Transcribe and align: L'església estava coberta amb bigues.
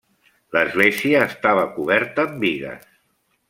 L'església 0.55 1.21
estava 1.27 1.67
coberta 1.77 2.27
amb 2.27 2.43
bigues. 2.47 2.93